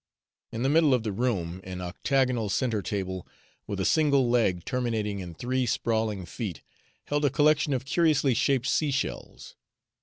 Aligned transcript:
In 0.51 0.63
the 0.63 0.69
middle 0.69 0.95
of 0.95 1.03
the 1.03 1.11
room 1.11 1.61
an 1.63 1.79
octagonal 1.79 2.49
centre 2.49 2.81
table 2.81 3.27
with 3.67 3.79
a 3.79 3.85
single 3.85 4.27
leg, 4.27 4.65
terminating 4.65 5.19
in 5.19 5.35
three 5.35 5.67
sprawling 5.67 6.25
feet, 6.25 6.63
held 7.05 7.23
a 7.23 7.29
collection 7.29 7.71
of 7.71 7.85
curiously 7.85 8.33
shaped 8.33 8.65
sea 8.65 8.89
shells. 8.89 9.55